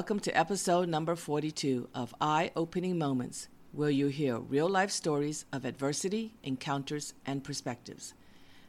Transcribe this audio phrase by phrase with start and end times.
[0.00, 5.44] Welcome to episode number 42 of Eye Opening Moments, where you hear real life stories
[5.52, 8.14] of adversity, encounters, and perspectives.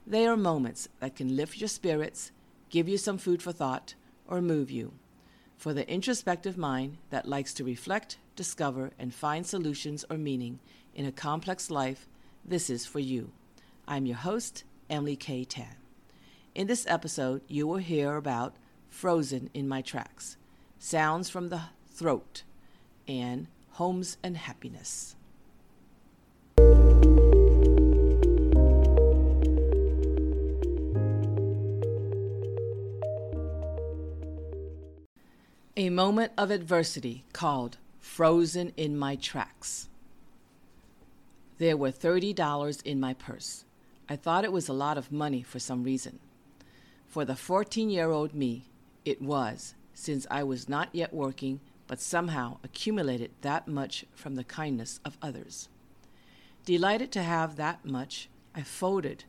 [0.06, 2.34] They are moments that can lift your spirits,
[2.70, 3.96] give you some food for thought,
[4.28, 4.92] or move you.
[5.56, 10.60] For the introspective mind that likes to reflect, discover, and find solutions or meaning
[10.94, 12.10] in a complex life,
[12.44, 13.32] this is for you.
[13.88, 15.78] I'm your host, Emily Kay Tan.
[16.54, 18.58] In this episode, you will hear about
[18.90, 20.36] Frozen in My Tracks,
[20.84, 21.62] Sounds from the
[21.94, 22.42] Throat,
[23.08, 25.16] and Homes and Happiness.
[35.78, 39.88] A moment of adversity called Frozen in My Tracks.
[41.60, 43.66] There were $30 in my purse.
[44.10, 46.18] I thought it was a lot of money for some reason.
[47.06, 48.64] For the 14 year old me,
[49.06, 54.44] it was, since I was not yet working, but somehow accumulated that much from the
[54.44, 55.70] kindness of others.
[56.66, 59.26] Delighted to have that much, I folded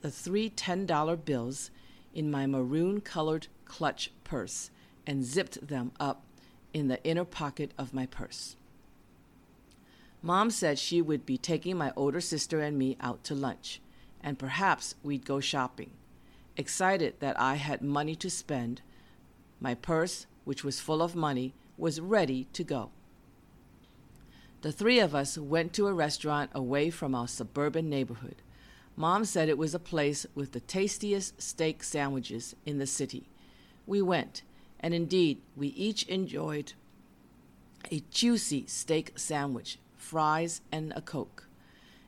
[0.00, 1.72] the three $10 bills
[2.14, 4.70] in my maroon colored clutch purse
[5.08, 6.22] and zipped them up
[6.72, 8.54] in the inner pocket of my purse.
[10.22, 13.80] Mom said she would be taking my older sister and me out to lunch,
[14.22, 15.90] and perhaps we'd go shopping.
[16.56, 18.82] Excited that I had money to spend,
[19.62, 22.90] my purse, which was full of money, was ready to go.
[24.62, 28.36] The three of us went to a restaurant away from our suburban neighborhood.
[28.96, 33.28] Mom said it was a place with the tastiest steak sandwiches in the city.
[33.86, 34.42] We went,
[34.80, 36.74] and indeed, we each enjoyed
[37.90, 41.46] a juicy steak sandwich, fries, and a Coke.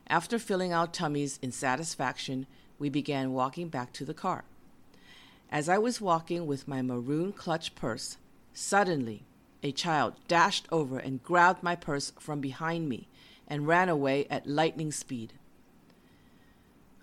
[0.07, 4.43] After filling our tummies in satisfaction, we began walking back to the car.
[5.51, 8.17] As I was walking with my maroon clutch purse,
[8.53, 9.23] suddenly
[9.63, 13.07] a child dashed over and grabbed my purse from behind me
[13.47, 15.33] and ran away at lightning speed.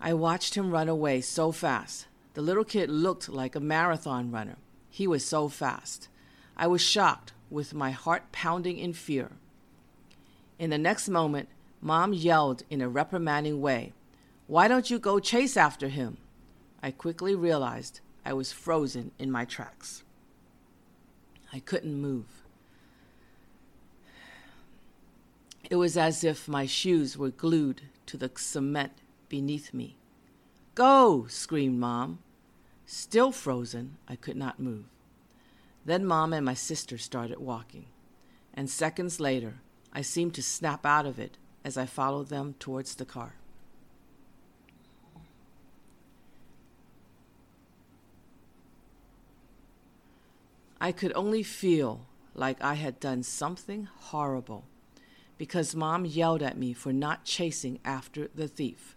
[0.01, 2.07] I watched him run away so fast.
[2.35, 4.57] The little kid looked like a marathon runner.
[4.91, 6.09] He was so fast.
[6.57, 9.33] I was shocked, with my heart pounding in fear.
[10.59, 11.49] In the next moment,
[11.81, 13.93] Mom yelled in a reprimanding way,
[14.47, 16.17] Why don't you go chase after him?
[16.83, 20.05] I quickly realized I was frozen in my tracks.
[21.53, 22.43] I couldn't move.
[25.69, 28.93] It was as if my shoes were glued to the cement
[29.29, 29.97] beneath me.
[30.75, 31.27] Go!
[31.29, 32.19] screamed Mom.
[32.87, 34.85] Still frozen, I could not move.
[35.85, 37.87] Then Mom and my sister started walking,
[38.55, 39.61] and seconds later,
[39.93, 43.35] I seemed to snap out of it as I followed them towards the car.
[50.83, 54.65] I could only feel like I had done something horrible
[55.39, 58.97] because mom yelled at me for not chasing after the thief.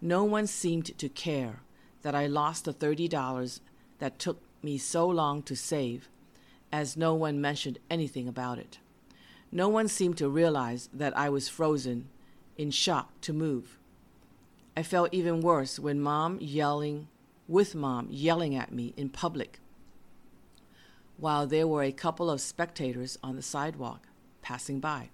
[0.00, 1.60] No one seemed to care
[2.00, 3.60] that I lost the $30
[3.98, 6.08] that took me so long to save,
[6.72, 8.78] as no one mentioned anything about it.
[9.52, 12.08] No one seemed to realize that I was frozen,
[12.56, 13.78] in shock to move.
[14.74, 17.08] I felt even worse when mom yelling,
[17.46, 19.58] with mom yelling at me in public
[21.22, 24.08] while there were a couple of spectators on the sidewalk
[24.42, 25.08] passing by.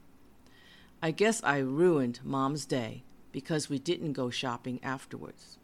[1.03, 5.59] I guess I ruined Mom's day because we didn't go shopping afterwards.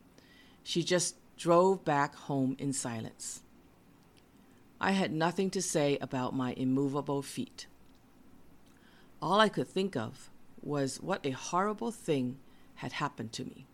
[0.62, 3.41] She just drove back home in silence.
[4.78, 7.66] I had nothing to say about my immovable feet.
[9.22, 10.28] All I could think of
[10.61, 12.37] was what a horrible thing
[12.75, 13.67] had happened to me.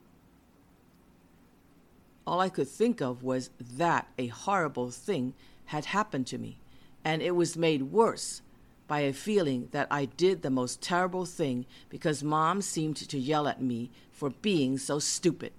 [2.31, 5.35] All I could think of was that a horrible thing
[5.65, 6.61] had happened to me,
[7.05, 8.41] and it was made worse
[8.87, 13.49] by a feeling that I did the most terrible thing because mom seemed to yell
[13.49, 15.53] at me for being so stupid.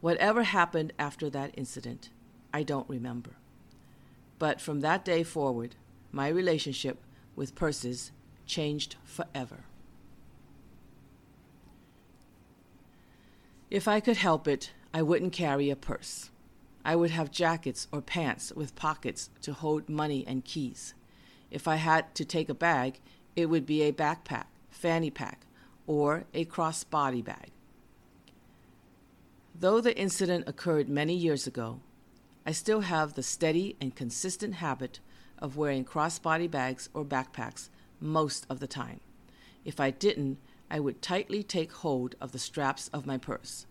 [0.00, 2.10] Whatever happened after that incident,
[2.52, 3.36] I don't remember.
[4.40, 5.76] But from that day forward,
[6.10, 6.98] my relationship
[7.36, 8.10] with purses
[8.46, 9.58] changed forever.
[13.70, 16.30] If I could help it, I wouldn't carry a purse.
[16.84, 20.94] I would have jackets or pants with pockets to hold money and keys.
[21.50, 22.98] If I had to take a bag,
[23.36, 25.44] it would be a backpack, fanny pack,
[25.86, 27.50] or a crossbody bag.
[29.54, 31.80] Though the incident occurred many years ago,
[32.46, 35.00] I still have the steady and consistent habit
[35.38, 37.68] of wearing crossbody bags or backpacks
[38.00, 39.00] most of the time.
[39.64, 40.38] If I didn't,
[40.70, 43.66] I would tightly take hold of the straps of my purse.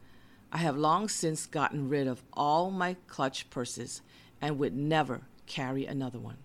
[0.52, 4.02] I have long since gotten rid of all my clutch purses
[4.42, 6.38] and would never carry another one.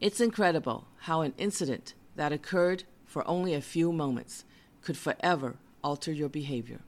[0.00, 4.44] It's incredible how an incident that occurred for only a few moments
[4.82, 6.80] could forever alter your behavior.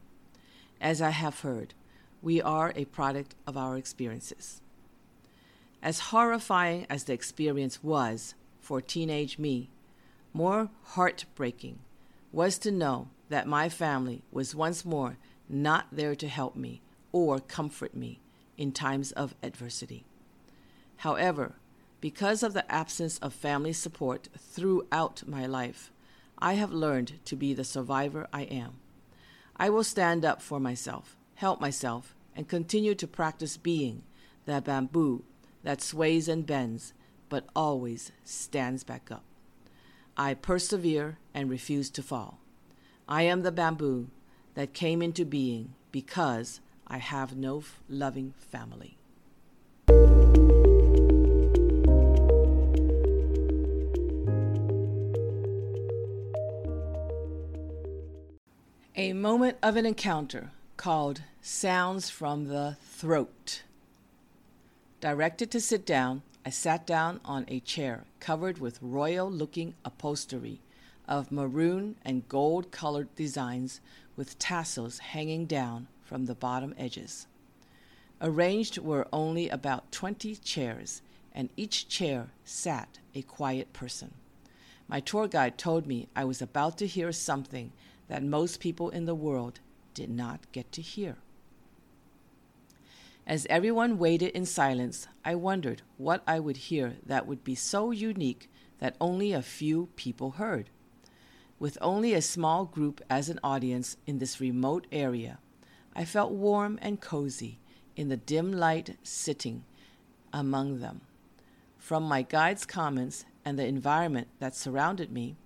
[0.80, 1.74] As I have heard,
[2.22, 4.60] we are a product of our experiences.
[5.82, 9.68] As horrifying as the experience was for teenage me,
[10.34, 11.78] more heartbreaking
[12.32, 15.16] was to know that my family was once more
[15.48, 16.82] not there to help me
[17.12, 18.20] or comfort me
[18.58, 20.04] in times of adversity.
[20.98, 21.54] However,
[22.00, 25.92] because of the absence of family support throughout my life,
[26.38, 28.74] I have learned to be the survivor I am.
[29.56, 34.02] I will stand up for myself, help myself, and continue to practice being
[34.44, 35.22] the bamboo
[35.62, 36.92] that sways and bends,
[37.28, 39.22] but always stands back up.
[40.16, 42.38] I persevere and refuse to fall.
[43.08, 44.08] I am the bamboo
[44.54, 48.96] that came into being because I have no loving family.
[58.96, 63.62] A moment of an encounter called Sounds from the Throat.
[65.00, 70.60] Directed to sit down, I sat down on a chair covered with royal looking upholstery
[71.08, 73.80] of maroon and gold colored designs
[74.14, 77.26] with tassels hanging down from the bottom edges.
[78.20, 81.00] Arranged were only about twenty chairs,
[81.34, 84.12] and each chair sat a quiet person.
[84.86, 87.72] My tour guide told me I was about to hear something
[88.08, 89.60] that most people in the world
[89.94, 91.16] did not get to hear.
[93.26, 97.90] As everyone waited in silence, I wondered what I would hear that would be so
[97.90, 98.50] unique
[98.80, 100.68] that only a few people heard.
[101.58, 105.38] With only a small group as an audience in this remote area,
[105.96, 107.60] I felt warm and cozy
[107.96, 109.64] in the dim light sitting
[110.30, 111.00] among them.
[111.78, 115.36] From my guide's comments and the environment that surrounded me,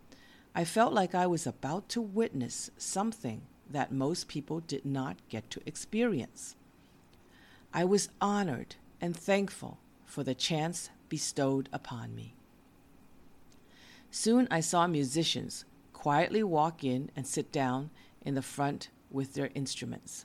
[0.52, 5.48] I felt like I was about to witness something that most people did not get
[5.50, 6.56] to experience.
[7.72, 12.34] I was honored and thankful for the chance bestowed upon me.
[14.10, 17.90] Soon I saw musicians quietly walk in and sit down
[18.22, 20.24] in the front with their instruments.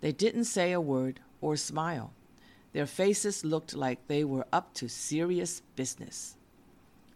[0.00, 2.12] They didn't say a word or smile.
[2.72, 6.36] Their faces looked like they were up to serious business.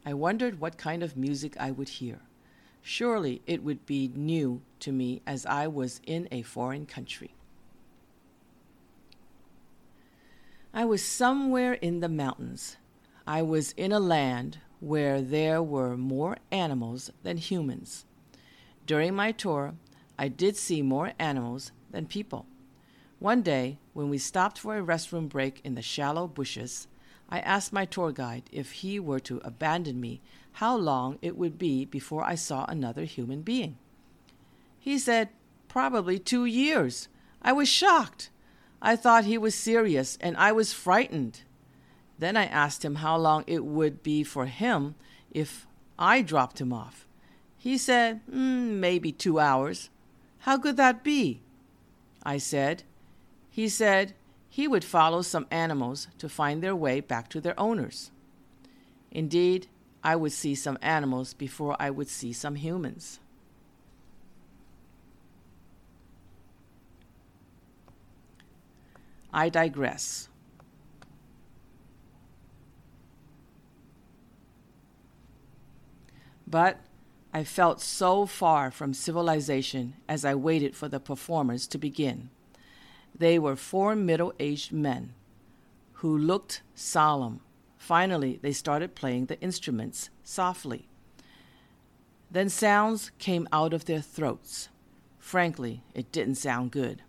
[0.06, 2.20] I wondered what kind of music I would hear.
[2.82, 7.34] Surely it would be new to me as I was in a foreign country.
[10.76, 12.78] I was somewhere in the mountains.
[13.28, 18.04] I was in a land where there were more animals than humans.
[18.84, 19.74] During my tour,
[20.18, 22.46] I did see more animals than people.
[23.20, 26.88] One day, when we stopped for a restroom break in the shallow bushes,
[27.30, 30.22] I asked my tour guide if he were to abandon me,
[30.54, 33.78] how long it would be before I saw another human being.
[34.80, 35.28] He said,
[35.68, 37.06] Probably two years.
[37.40, 38.30] I was shocked.
[38.86, 41.40] I thought he was serious, and I was frightened.
[42.18, 44.94] Then I asked him how long it would be for him
[45.30, 45.66] if
[45.98, 47.06] I dropped him off.
[47.56, 49.88] He said, mm, maybe two hours.
[50.40, 51.40] How could that be?
[52.22, 52.82] I said.
[53.48, 54.12] He said
[54.50, 58.10] he would follow some animals to find their way back to their owners.
[59.10, 59.66] Indeed,
[60.02, 63.18] I would see some animals before I would see some humans.
[69.34, 70.28] I digress.
[76.46, 76.78] But
[77.32, 82.30] I felt so far from civilization as I waited for the performers to begin.
[83.12, 85.14] They were four middle aged men
[85.94, 87.40] who looked solemn.
[87.76, 90.86] Finally, they started playing the instruments softly.
[92.30, 94.68] Then sounds came out of their throats.
[95.18, 97.02] Frankly, it didn't sound good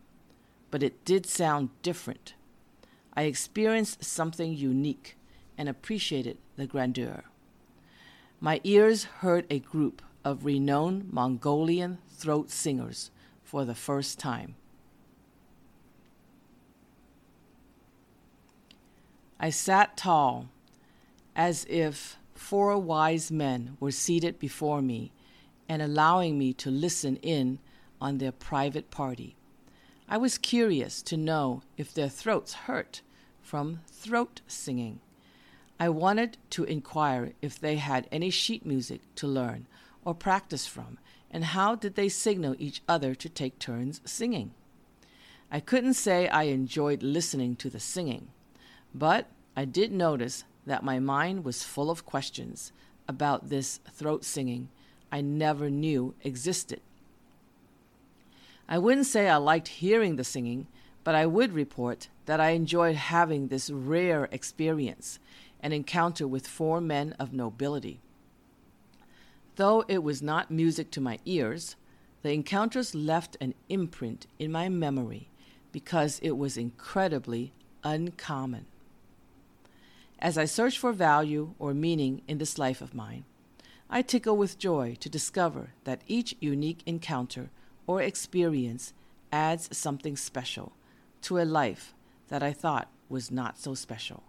[0.76, 2.34] but it did sound different.
[3.14, 5.16] I experienced something unique
[5.58, 7.24] and appreciated the grandeur.
[8.42, 13.10] My ears heard a group of renowned Mongolian throat singers
[13.42, 14.56] for the first time.
[19.40, 20.50] I sat tall,
[21.38, 25.14] as if four wise men were seated before me
[25.70, 27.60] and allowing me to listen in
[28.02, 29.35] on their private party.
[30.08, 33.02] I was curious to know if their throats hurt
[33.42, 35.00] from throat singing.
[35.80, 39.66] I wanted to inquire if they had any sheet music to learn
[40.06, 41.00] or practice from,
[41.32, 44.52] and how did they signal each other to take turns singing.
[45.52, 48.28] I couldn't say I enjoyed listening to the singing,
[48.94, 52.72] but I did notice that my mind was full of questions
[53.08, 54.70] about this throat singing
[55.12, 56.82] I never knew existed.
[58.68, 60.68] I wouldn't say I liked hearing the singing,
[61.04, 65.20] but I would report that I enjoyed having this rare experience
[65.60, 68.00] an encounter with four men of nobility.
[69.56, 71.76] Though it was not music to my ears,
[72.24, 75.30] the encounters left an imprint in my memory
[75.72, 77.54] because it was incredibly
[77.84, 78.66] uncommon.
[80.20, 83.26] As I search for value or meaning in this life of mine,
[83.90, 87.52] I tickle with joy to discover that each unique encounter
[87.88, 88.94] or experience
[89.32, 90.74] adds something special
[91.22, 91.94] to a life
[92.30, 94.24] that I thought was not so special.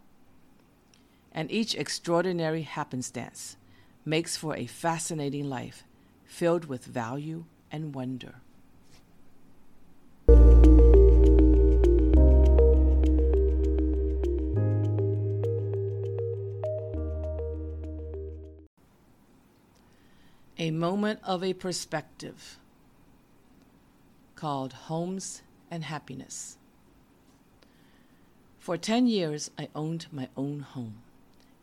[1.33, 3.57] And each extraordinary happenstance
[4.05, 5.85] makes for a fascinating life
[6.25, 8.37] filled with value and wonder.
[20.59, 22.59] A moment of a perspective
[24.37, 26.59] called Homes and Happiness.
[28.59, 31.03] For 10 years, I owned my own home.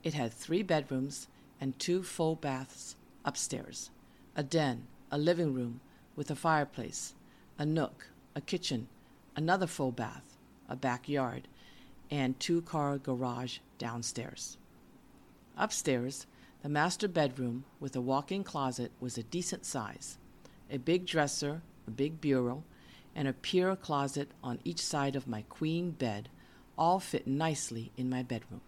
[0.03, 1.27] It had three bedrooms
[1.61, 3.89] and two full baths upstairs,
[4.35, 5.79] a den, a living room
[6.15, 7.13] with a fireplace,
[7.57, 8.87] a nook, a kitchen,
[9.35, 10.37] another full bath,
[10.67, 11.47] a backyard,
[12.09, 14.57] and two car garage downstairs.
[15.57, 16.25] Upstairs,
[16.63, 20.17] the master bedroom with a walk in closet was a decent size.
[20.71, 22.63] A big dresser, a big bureau,
[23.15, 26.29] and a pier closet on each side of my queen bed
[26.77, 28.61] all fit nicely in my bedroom.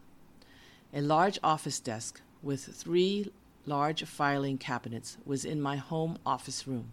[0.93, 3.31] A large office desk with three
[3.65, 6.91] large filing cabinets was in my home office room,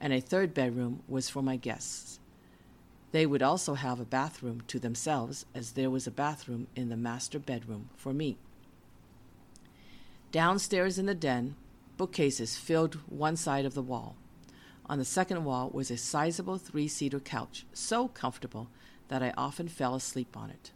[0.00, 2.18] and a third bedroom was for my guests.
[3.12, 6.96] They would also have a bathroom to themselves, as there was a bathroom in the
[6.96, 8.36] master bedroom for me.
[10.32, 11.54] Downstairs in the den,
[11.96, 14.16] bookcases filled one side of the wall.
[14.86, 18.68] On the second wall was a sizable three seater couch, so comfortable
[19.08, 20.72] that I often fell asleep on it.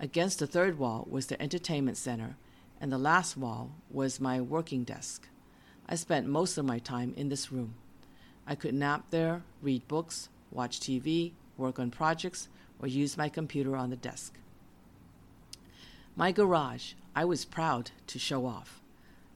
[0.00, 2.36] Against the third wall was the entertainment center,
[2.80, 5.28] and the last wall was my working desk.
[5.88, 7.74] I spent most of my time in this room.
[8.46, 12.48] I could nap there, read books, watch TV, work on projects,
[12.80, 14.34] or use my computer on the desk.
[16.16, 18.80] My garage, I was proud to show off.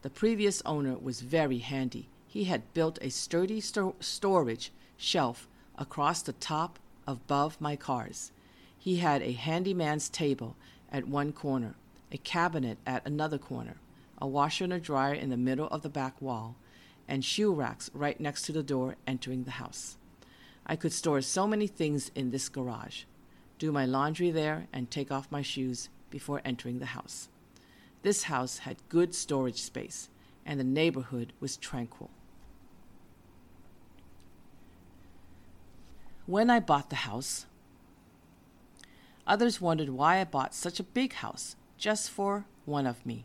[0.02, 2.08] The previous owner was very handy.
[2.32, 5.46] He had built a sturdy sto- storage shelf
[5.76, 8.32] across the top above my cars.
[8.78, 10.56] He had a handyman's table
[10.90, 11.74] at one corner,
[12.10, 13.76] a cabinet at another corner,
[14.16, 16.56] a washer and a dryer in the middle of the back wall,
[17.06, 19.98] and shoe racks right next to the door entering the house.
[20.64, 23.02] I could store so many things in this garage,
[23.58, 27.28] do my laundry there, and take off my shoes before entering the house.
[28.00, 30.08] This house had good storage space,
[30.46, 32.08] and the neighborhood was tranquil.
[36.26, 37.46] When I bought the house.
[39.26, 43.24] Others wondered why I bought such a big house just for one of me.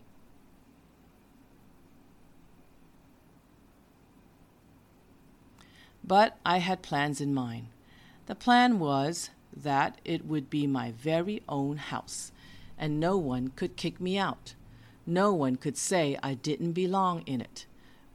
[6.04, 7.68] But I had plans in mind.
[8.28, 12.32] The plan was that it would be my very own house,
[12.78, 14.54] and no one could kick me out.
[15.06, 17.66] No one could say I didn't belong in it.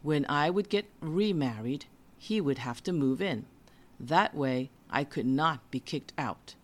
[0.03, 1.85] When I would get remarried,
[2.19, 3.47] he would have to move in.
[4.03, 6.57] That way, I could not be kicked out.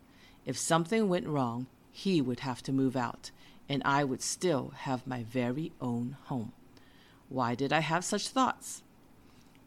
[0.44, 3.30] If something went wrong, he would have to move out,
[3.68, 6.52] and I would still have my very own home.
[7.28, 8.82] Why did I have such thoughts?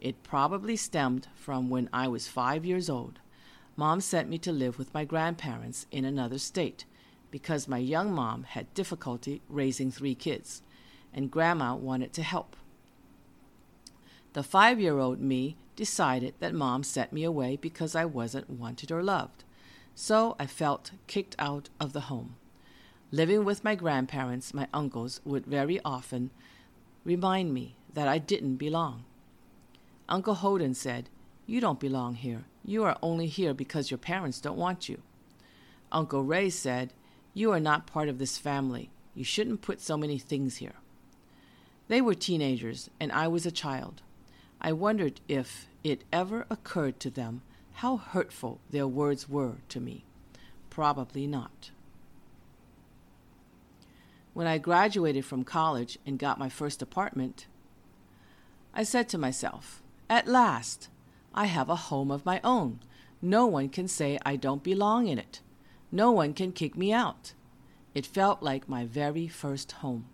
[0.01, 3.19] It probably stemmed from when I was five years old.
[3.77, 6.83] Mom sent me to live with my grandparents in another state
[7.29, 10.61] because my young mom had difficulty raising three kids,
[11.13, 12.57] and Grandma wanted to help.
[14.33, 18.91] The five year old me decided that mom sent me away because I wasn't wanted
[18.91, 19.43] or loved.
[19.95, 22.35] So I felt kicked out of the home.
[23.09, 26.29] Living with my grandparents, my uncles would very often
[27.03, 29.05] remind me that I didn't belong.
[30.07, 31.09] Uncle Holden said,
[31.47, 32.43] You don't belong here.
[32.63, 35.01] You are only here because your parents don't want you.
[35.91, 36.93] Uncle Ray said,
[37.33, 38.91] You are not part of this family.
[39.15, 40.75] You shouldn't put so many things here.
[41.87, 44.03] They were teenagers, and I was a child.
[44.61, 47.41] I wondered if it ever occurred to them
[47.73, 50.05] how hurtful their words were to me.
[50.69, 51.71] Probably not.
[54.33, 57.47] When I graduated from college and got my first apartment,
[58.73, 60.89] I said to myself, At last,
[61.33, 62.79] I have a home of my own.
[63.21, 65.41] No one can say I don't belong in it.
[65.91, 67.33] No one can kick me out.
[67.93, 70.05] It felt like my very first home.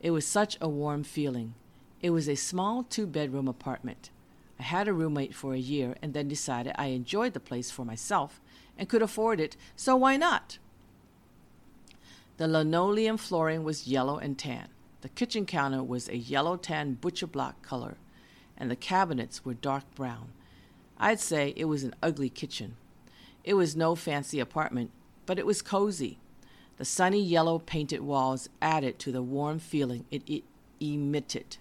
[0.00, 1.54] It was such a warm feeling.
[2.00, 4.10] It was a small two bedroom apartment.
[4.58, 7.84] I had a roommate for a year and then decided I enjoyed the place for
[7.84, 8.40] myself
[8.76, 10.58] and could afford it, so why not?
[12.36, 14.68] The linoleum flooring was yellow and tan.
[15.00, 17.96] The kitchen counter was a yellow tan butcher block color,
[18.56, 20.30] and the cabinets were dark brown.
[20.98, 22.76] I'd say it was an ugly kitchen.
[23.44, 24.90] It was no fancy apartment,
[25.26, 26.18] but it was cozy.
[26.76, 30.44] The sunny yellow painted walls added to the warm feeling it, it
[30.80, 31.58] emitted.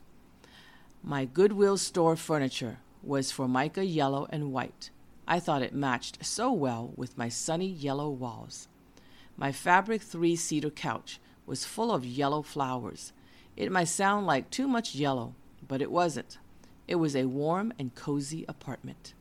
[1.04, 4.90] My Goodwill store furniture was formica yellow and white.
[5.28, 8.68] I thought it matched so well with my sunny yellow walls.
[9.38, 13.14] My fabric three seater couch was full of yellow flowers.
[13.56, 15.36] It might sound like too much yellow,
[15.68, 16.38] but it wasn't.
[16.88, 19.14] It was a warm and cozy apartment.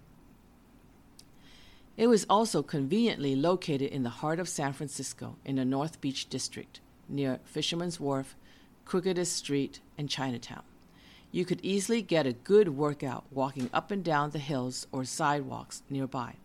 [1.97, 6.28] It was also conveniently located in the heart of San Francisco in the North Beach
[6.28, 8.37] district, near Fisherman's Wharf,
[8.85, 10.62] Crookedest Street, and Chinatown.
[11.33, 15.83] You could easily get a good workout walking up and down the hills or sidewalks
[15.90, 16.37] nearby.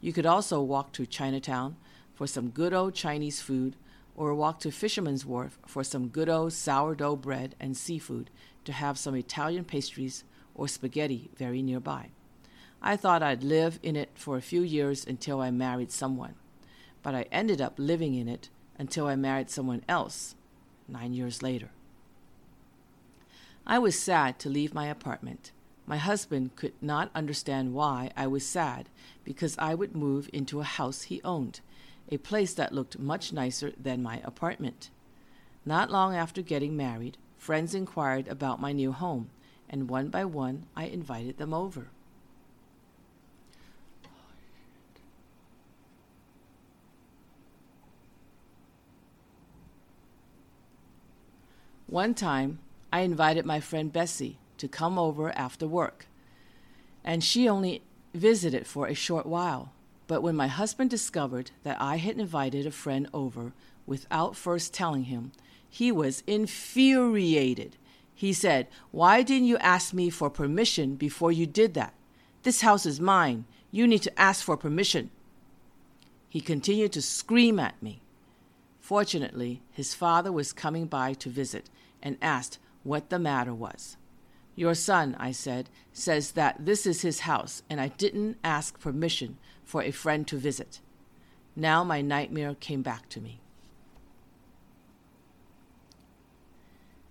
[0.00, 1.76] You could also walk to Chinatown
[2.14, 3.76] for some good old Chinese food
[4.16, 8.30] or walk to Fisherman's Wharf for some good old sourdough bread and seafood
[8.64, 12.10] to have some Italian pastries or spaghetti very nearby.
[12.80, 16.34] I thought I'd live in it for a few years until I married someone,
[17.02, 20.34] but I ended up living in it until I married someone else
[20.86, 21.70] nine years later.
[23.66, 25.50] I was sad to leave my apartment.
[25.86, 28.88] My husband could not understand why I was sad
[29.24, 31.60] because I would move into a house he owned,
[32.10, 34.90] a place that looked much nicer than my apartment.
[35.64, 39.30] Not long after getting married, friends inquired about my new home,
[39.68, 41.88] and one by one I invited them over.
[51.86, 52.58] One time,
[52.94, 56.06] I invited my friend Bessie to come over after work,
[57.02, 57.82] and she only
[58.14, 59.72] visited for a short while.
[60.06, 63.52] But when my husband discovered that I had invited a friend over
[63.84, 65.32] without first telling him,
[65.68, 67.76] he was infuriated.
[68.14, 71.94] He said, Why didn't you ask me for permission before you did that?
[72.44, 73.44] This house is mine.
[73.72, 75.10] You need to ask for permission.
[76.28, 78.02] He continued to scream at me.
[78.78, 81.68] Fortunately, his father was coming by to visit
[82.00, 83.96] and asked what the matter was.
[84.54, 89.38] Your son, I said, says that this is his house, and I didn't ask permission
[89.64, 90.80] for a friend to visit.
[91.56, 93.40] Now my nightmare came back to me.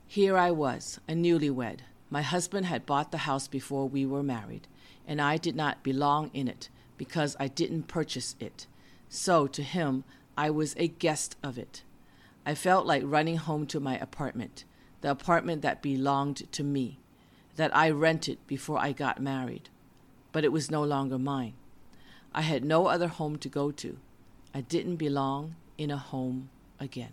[0.08, 1.80] Here I was, a newlywed.
[2.10, 4.68] My husband had bought the house before we were married,
[5.08, 8.68] and I did not belong in it because I didn't purchase it.
[9.10, 10.04] So to him,
[10.38, 11.84] I was a guest of it.
[12.46, 14.66] I felt like running home to my apartment,
[15.04, 16.98] the apartment that belonged to me,
[17.58, 19.68] that I rented before I got married.
[20.32, 21.56] But it was no longer mine.
[22.34, 23.98] I had no other home to go to.
[24.56, 27.12] I didn't belong in a home again.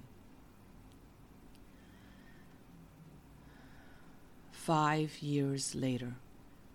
[4.53, 6.15] Five years later,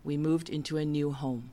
[0.04, 1.52] we moved into a new home.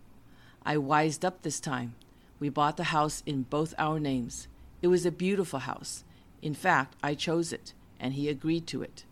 [0.66, 1.94] I wised up this time.
[2.40, 4.48] We bought the house in both our names.
[4.82, 6.02] It was a beautiful house.
[6.42, 9.04] In fact, I chose it, and he agreed to it.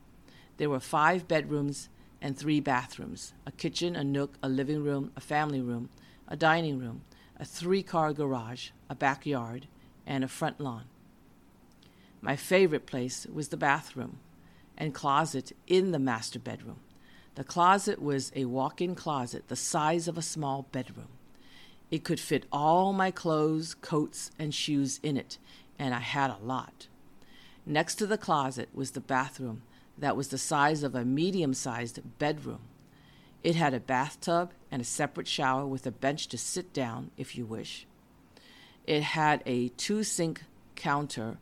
[0.61, 1.88] There were five bedrooms
[2.20, 5.88] and three bathrooms a kitchen, a nook, a living room, a family room,
[6.29, 7.01] a dining room,
[7.38, 9.68] a three car garage, a backyard,
[10.07, 10.85] and a front lawn.
[12.20, 14.18] My favorite place was the bathroom
[14.77, 16.81] and closet in the master bedroom.
[17.37, 21.09] The closet was a walk in closet the size of a small bedroom.
[21.90, 25.38] It could fit all my clothes, coats, and shoes in it,
[25.79, 26.87] and I had a lot.
[27.64, 29.62] Next to the closet was the bathroom
[30.01, 32.61] that was the size of a medium sized bedroom.
[33.43, 37.37] It had a bathtub and a separate shower with a bench to sit down if
[37.37, 37.87] you wish.
[38.87, 40.43] It had a two sink
[40.75, 41.39] counter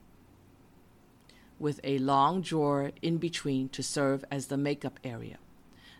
[1.59, 5.39] with a long drawer in between to serve as the makeup area.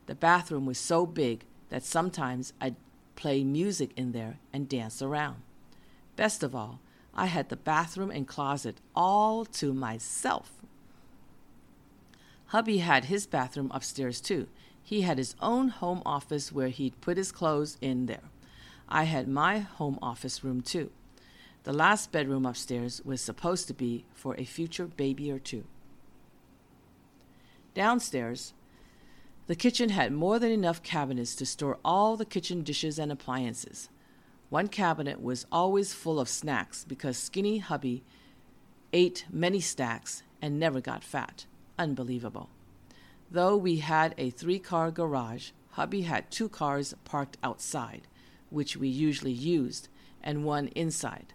[0.07, 2.77] The bathroom was so big that sometimes I'd
[3.17, 5.43] play music in there and dance around.
[6.17, 6.81] Best of all,
[7.15, 10.53] I had the bathroom and closet all to myself.
[12.49, 14.49] Hubby had his bathroom upstairs too.
[14.83, 18.31] He had his own home office where he'd put his clothes in there.
[18.89, 20.91] I had my home office room too.
[21.65, 25.65] The last bedroom upstairs was supposed to be for a future baby or two.
[27.75, 28.55] Downstairs,
[29.47, 33.91] the kitchen had more than enough cabinets to store all the kitchen dishes and appliances.
[34.49, 38.05] One cabinet was always full of snacks because skinny hubby
[38.95, 41.45] ate many stacks and never got fat.
[41.79, 42.51] Unbelievable.
[43.31, 48.09] Though we had a three car garage, hubby had two cars parked outside,
[48.51, 49.89] which we usually used,
[50.23, 51.35] and one inside.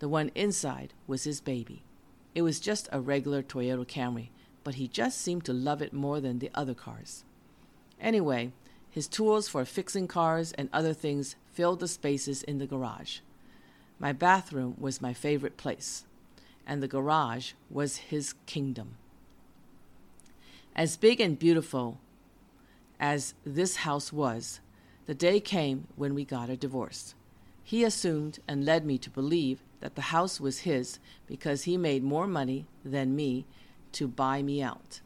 [0.00, 1.82] The one inside was his baby.
[2.34, 4.28] It was just a regular Toyota Camry,
[4.62, 7.24] but he just seemed to love it more than the other cars.
[8.00, 8.52] Anyway,
[8.90, 13.20] his tools for fixing cars and other things filled the spaces in the garage.
[13.98, 16.04] My bathroom was my favorite place,
[16.66, 18.96] and the garage was his kingdom.
[20.78, 21.98] As big and beautiful
[23.00, 24.60] as this house was,
[25.06, 27.16] the day came when we got a divorce.
[27.64, 32.04] He assumed and led me to believe that the house was his because he made
[32.04, 33.44] more money than me
[33.90, 35.00] to buy me out.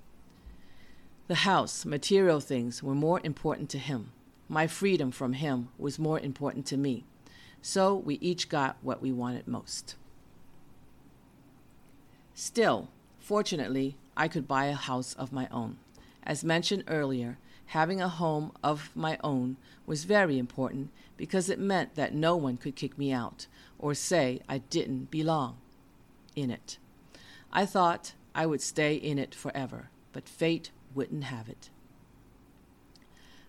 [1.29, 4.13] The house, material things, were more important to him.
[4.51, 7.07] My freedom from him was more important to me.
[7.63, 9.97] So we each got what we wanted most.
[12.35, 15.79] Still, fortunately, I could buy a house of my own.
[16.23, 21.95] As mentioned earlier, having a home of my own was very important because it meant
[21.95, 23.47] that no one could kick me out
[23.79, 25.57] or say I didn't belong
[26.37, 26.79] in it.
[27.53, 31.71] I thought I would stay in it forever, but fate wouldn't have it.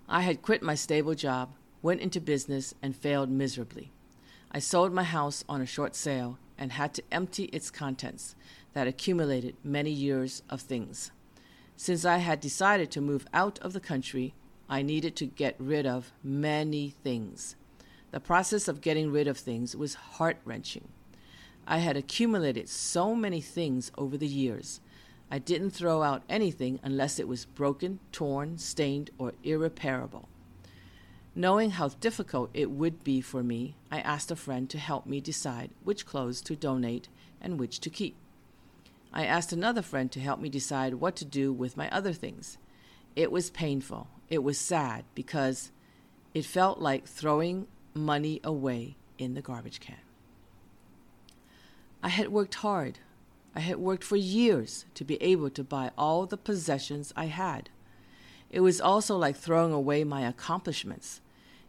[0.08, 3.91] I had quit my stable job, went into business, and failed miserably.
[4.52, 8.36] I sold my house on a short sale and had to empty its contents
[8.73, 11.12] that accumulated many years of things.
[11.75, 14.33] Since I had decided to move out of the country,
[14.69, 17.55] I needed to get rid of many things.
[18.12, 20.88] The process of getting rid of things was heart wrenching.
[21.65, 24.81] I had accumulated so many things over the years.
[25.31, 30.27] I didn't throw out anything unless it was broken, torn, stained, or irreparable.
[31.36, 35.19] Knowing how difficult it would be for me, I asked a friend to help me
[35.19, 37.07] decide which clothes to donate
[37.41, 38.15] and which to keep.
[39.13, 42.58] I asked another friend to help me decide what to do with my other things.
[43.15, 44.08] It was painful.
[44.28, 45.71] It was sad because
[46.34, 49.97] it felt like throwing money away in the garbage can.
[52.02, 52.99] I had worked hard.
[53.56, 57.69] I had worked for years to be able to buy all the possessions I had.
[58.49, 61.21] It was also like throwing away my accomplishments.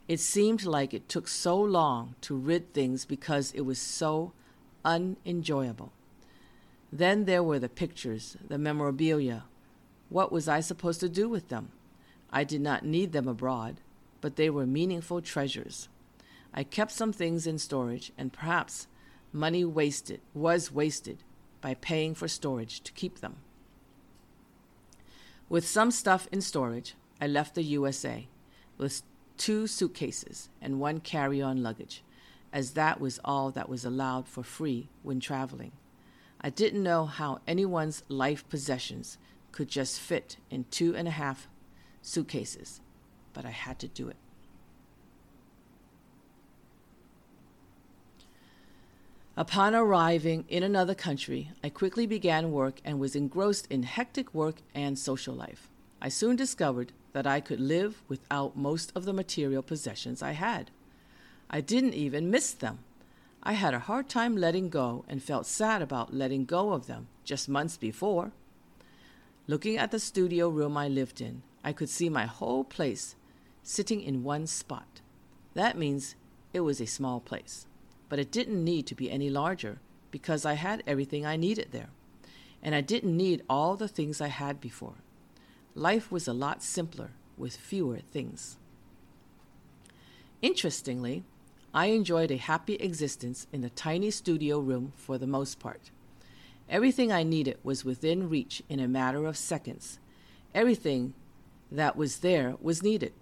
[0.08, 4.32] It seemed like it took so long to rid things because it was so
[4.82, 5.92] unenjoyable.
[6.94, 9.46] Then there were the pictures, the memorabilia.
[10.10, 11.72] What was I supposed to do with them?
[12.30, 13.80] I did not need them abroad,
[14.20, 15.88] but they were meaningful treasures.
[16.54, 18.86] I kept some things in storage, and perhaps
[19.32, 21.24] money wasted was wasted
[21.60, 23.38] by paying for storage to keep them.
[25.48, 28.28] With some stuff in storage, I left the USA
[28.78, 29.02] with
[29.36, 32.04] two suitcases and one carry on luggage,
[32.52, 35.72] as that was all that was allowed for free when traveling.
[36.44, 39.16] I didn't know how anyone's life possessions
[39.50, 41.48] could just fit in two and a half
[42.02, 42.82] suitcases,
[43.32, 44.16] but I had to do it.
[49.38, 54.56] Upon arriving in another country, I quickly began work and was engrossed in hectic work
[54.74, 55.70] and social life.
[56.02, 60.70] I soon discovered that I could live without most of the material possessions I had.
[61.48, 62.80] I didn't even miss them.
[63.44, 67.08] I had a hard time letting go and felt sad about letting go of them
[67.24, 68.32] just months before.
[69.46, 73.16] Looking at the studio room I lived in, I could see my whole place
[73.62, 75.00] sitting in one spot.
[75.54, 76.14] That means
[76.52, 77.66] it was a small place
[78.14, 79.80] but it didn't need to be any larger
[80.10, 81.88] because I had everything I needed there.
[82.62, 85.02] And I didn't need all the things I had before.
[85.74, 88.56] Life was a lot simpler with fewer things.
[90.40, 91.24] Interestingly,
[91.74, 95.90] I enjoyed a happy existence in the tiny studio room for the most part.
[96.70, 99.98] Everything I needed was within reach in a matter of seconds.
[100.54, 101.12] Everything
[101.70, 103.12] that was there was needed.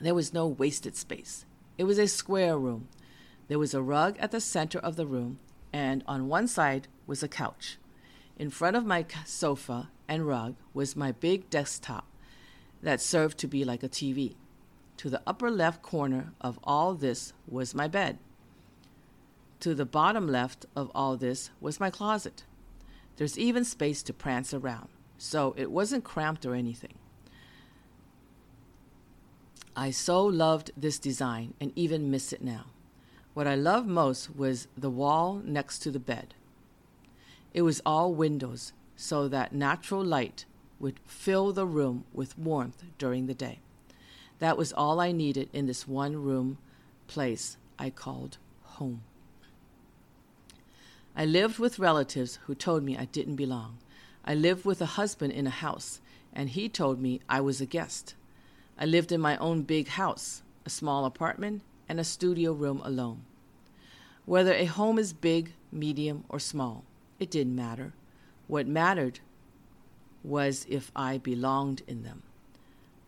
[0.00, 1.44] There was no wasted space.
[1.76, 2.88] It was a square room
[3.52, 5.38] there was a rug at the center of the room,
[5.74, 7.76] and on one side was a couch.
[8.38, 12.06] In front of my sofa and rug was my big desktop
[12.82, 14.36] that served to be like a TV.
[15.02, 18.18] To the upper left corner of all this was my bed.
[19.58, 22.44] To the bottom left of all this was my closet.
[23.16, 26.94] There's even space to prance around, so it wasn't cramped or anything.
[29.74, 32.66] I so loved this design and even miss it now.
[33.34, 36.34] What I loved most was the wall next to the bed.
[37.52, 40.44] It was all windows, so that natural light
[40.78, 43.58] would fill the room with warmth during the day.
[44.42, 46.58] That was all I needed in this one room
[47.06, 49.04] place I called home.
[51.14, 53.78] I lived with relatives who told me I didn't belong.
[54.24, 56.00] I lived with a husband in a house,
[56.32, 58.16] and he told me I was a guest.
[58.76, 63.22] I lived in my own big house, a small apartment, and a studio room alone.
[64.26, 66.82] Whether a home is big, medium, or small,
[67.20, 67.92] it didn't matter.
[68.48, 69.20] What mattered
[70.24, 72.24] was if I belonged in them.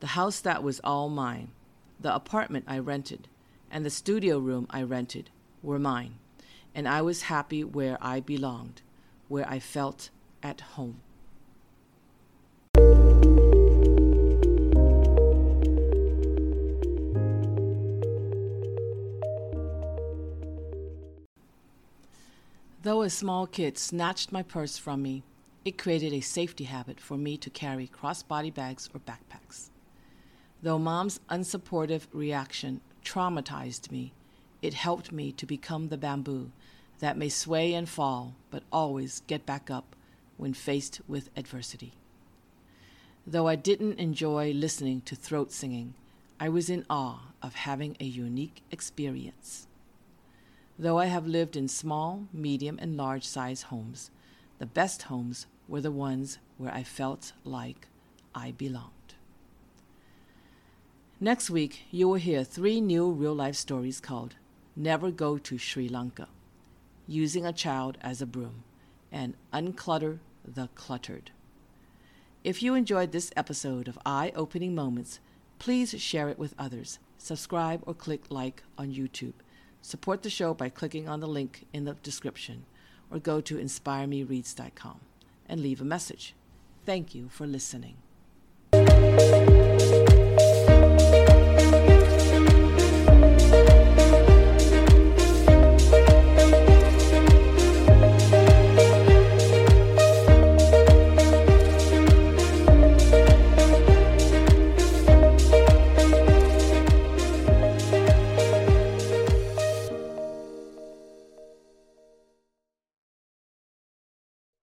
[0.04, 1.52] The house that was all mine,
[1.98, 3.26] the apartment I rented,
[3.70, 5.30] and the studio room I rented
[5.62, 6.16] were mine,
[6.74, 8.82] and I was happy where I belonged,
[9.28, 10.10] where I felt
[10.42, 11.00] at home.
[22.82, 25.22] Though a small kid snatched my purse from me,
[25.64, 29.23] it created a safety habit for me to carry crossbody bags or backpacks.
[30.64, 34.14] Though mom's unsupportive reaction traumatized me,
[34.62, 36.52] it helped me to become the bamboo
[37.00, 39.94] that may sway and fall, but always get back up
[40.38, 41.92] when faced with adversity.
[43.26, 45.92] Though I didn't enjoy listening to throat singing,
[46.40, 49.66] I was in awe of having a unique experience.
[50.78, 54.10] Though I have lived in small, medium, and large size homes,
[54.58, 57.86] the best homes were the ones where I felt like
[58.34, 59.03] I belonged.
[61.24, 64.34] Next week, you will hear three new real life stories called
[64.76, 66.28] Never Go to Sri Lanka,
[67.08, 68.62] Using a Child as a Broom,
[69.10, 71.30] and Unclutter the Cluttered.
[72.44, 75.18] If you enjoyed this episode of Eye Opening Moments,
[75.58, 76.98] please share it with others.
[77.16, 79.32] Subscribe or click like on YouTube
[79.80, 82.66] Support the show by clicking on the link in the description
[83.10, 85.00] or go to inspiremereads.com
[85.48, 86.34] and leave a message.
[86.84, 87.94] Thank you for listening.